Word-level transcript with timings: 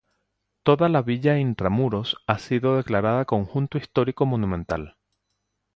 Toda 0.63 0.89
la 0.89 1.03
villa 1.03 1.37
intramuros 1.37 2.17
ha 2.25 2.39
sido 2.39 2.75
declarada 2.77 3.25
conjunto 3.25 3.77
histórico 3.77 4.25
monumental. 4.25 4.97